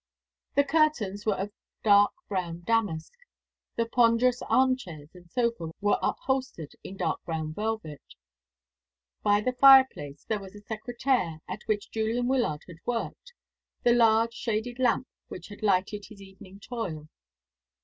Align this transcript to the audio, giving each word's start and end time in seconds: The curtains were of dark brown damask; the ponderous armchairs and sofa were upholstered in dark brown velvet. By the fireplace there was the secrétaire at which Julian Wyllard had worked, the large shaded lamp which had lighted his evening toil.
The 0.55 0.63
curtains 0.63 1.27
were 1.27 1.35
of 1.35 1.51
dark 1.83 2.13
brown 2.27 2.63
damask; 2.65 3.13
the 3.75 3.85
ponderous 3.85 4.41
armchairs 4.41 5.09
and 5.13 5.29
sofa 5.29 5.67
were 5.79 5.99
upholstered 6.01 6.71
in 6.83 6.97
dark 6.97 7.23
brown 7.23 7.53
velvet. 7.53 8.01
By 9.21 9.41
the 9.41 9.53
fireplace 9.53 10.25
there 10.27 10.39
was 10.39 10.53
the 10.53 10.61
secrétaire 10.63 11.41
at 11.47 11.61
which 11.67 11.91
Julian 11.91 12.25
Wyllard 12.27 12.63
had 12.65 12.77
worked, 12.83 13.31
the 13.83 13.93
large 13.93 14.33
shaded 14.33 14.79
lamp 14.79 15.07
which 15.27 15.49
had 15.49 15.61
lighted 15.61 16.05
his 16.07 16.19
evening 16.19 16.59
toil. 16.59 17.07